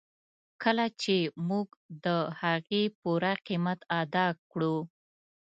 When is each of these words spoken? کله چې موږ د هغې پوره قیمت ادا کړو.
کله 0.63 0.85
چې 1.01 1.15
موږ 1.47 1.67
د 2.05 2.07
هغې 2.41 2.83
پوره 2.99 3.33
قیمت 3.47 3.79
ادا 4.01 4.27
کړو. 4.51 4.77